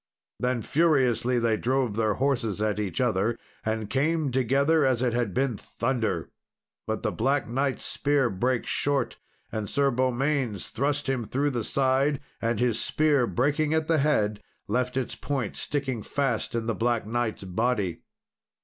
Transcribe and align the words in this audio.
Then 0.39 0.63
furiously 0.63 1.37
they 1.37 1.57
drove 1.57 1.95
their 1.95 2.15
horses 2.15 2.59
at 2.59 2.79
each 2.79 2.99
other, 2.99 3.37
and 3.63 3.87
came 3.87 4.31
together 4.31 4.83
as 4.83 5.03
it 5.03 5.13
had 5.13 5.31
been 5.31 5.57
thunder. 5.57 6.31
But 6.87 7.03
the 7.03 7.11
Black 7.11 7.47
Knight's 7.47 7.85
spear 7.85 8.27
brake 8.31 8.65
short, 8.65 9.19
and 9.51 9.69
Sir 9.69 9.91
Beaumains 9.91 10.69
thrust 10.69 11.07
him 11.07 11.23
through 11.23 11.51
the 11.51 11.63
side, 11.63 12.19
and 12.41 12.59
his 12.59 12.81
spear 12.81 13.27
breaking 13.27 13.75
at 13.75 13.87
the 13.87 13.99
head, 13.99 14.41
left 14.67 14.97
its 14.97 15.13
point 15.13 15.55
sticking 15.55 16.01
fast 16.01 16.55
in 16.55 16.65
the 16.65 16.73
Black 16.73 17.05
Knight's 17.05 17.43
body. 17.43 18.01